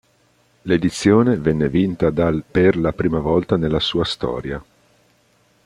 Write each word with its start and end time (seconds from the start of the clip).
L'edizione 0.63 1.37
venne 1.37 1.69
vinta 1.69 2.09
dal 2.09 2.43
per 2.49 2.75
la 2.75 2.91
prima 2.91 3.19
volta 3.19 3.55
nella 3.55 3.79
sua 3.79 4.03
storia. 4.03 4.59